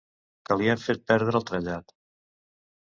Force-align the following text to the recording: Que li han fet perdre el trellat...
Que 0.49 0.57
li 0.61 0.71
han 0.73 0.81
fet 0.85 1.05
perdre 1.13 1.37
el 1.43 1.47
trellat... 1.53 1.97